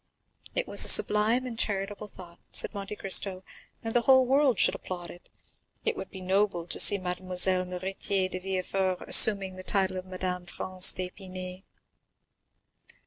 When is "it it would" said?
5.11-6.09